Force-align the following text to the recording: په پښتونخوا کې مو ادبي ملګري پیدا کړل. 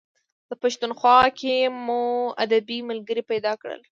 په 0.47 0.55
پښتونخوا 0.63 1.19
کې 1.39 1.55
مو 1.85 2.03
ادبي 2.43 2.77
ملګري 2.89 3.23
پیدا 3.31 3.53
کړل. 3.61 3.81